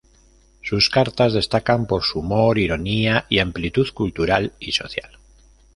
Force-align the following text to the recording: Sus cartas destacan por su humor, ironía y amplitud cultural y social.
Sus 0.63 0.89
cartas 0.89 1.31
destacan 1.31 1.85
por 1.85 2.01
su 2.03 2.21
humor, 2.21 2.57
ironía 2.57 3.27
y 3.29 3.37
amplitud 3.37 3.87
cultural 3.93 4.51
y 4.59 4.71
social. 4.71 5.19